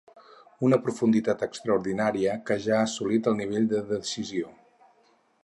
[0.69, 4.53] Una profunditat extraordinària que ja ha assolit el nivell de decisió.